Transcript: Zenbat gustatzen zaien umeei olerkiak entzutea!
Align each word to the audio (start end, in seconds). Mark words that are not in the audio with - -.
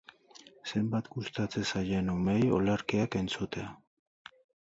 Zenbat 0.69 1.09
gustatzen 1.17 1.67
zaien 1.75 2.09
umeei 2.15 2.49
olerkiak 2.59 3.19
entzutea! 3.23 3.69